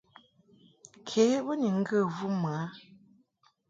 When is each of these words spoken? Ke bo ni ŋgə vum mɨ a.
Ke 1.07 1.23
bo 1.45 1.53
ni 1.61 1.69
ŋgə 1.79 1.97
vum 2.15 2.35
mɨ 2.41 2.49
a. 2.61 2.63